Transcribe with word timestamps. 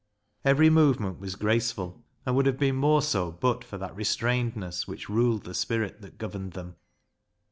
Every 0.43 0.71
movement 0.71 1.19
was 1.19 1.35
graceful, 1.35 2.03
and 2.25 2.35
would 2.35 2.47
have 2.47 2.57
been 2.57 2.75
more 2.75 3.03
so 3.03 3.31
but 3.33 3.63
for 3.63 3.77
that 3.77 3.95
restrainedness 3.95 4.87
which 4.87 5.09
ruled 5.09 5.43
the 5.43 5.53
spirit 5.53 6.01
that 6.01 6.17
governed 6.17 6.53
them. 6.53 6.77